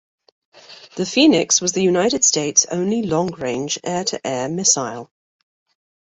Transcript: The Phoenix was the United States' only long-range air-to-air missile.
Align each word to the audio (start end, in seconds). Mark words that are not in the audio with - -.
The 0.95 1.05
Phoenix 1.05 1.61
was 1.61 1.73
the 1.73 1.83
United 1.83 2.23
States' 2.23 2.65
only 2.71 3.03
long-range 3.03 3.77
air-to-air 3.83 4.49
missile. 4.49 5.11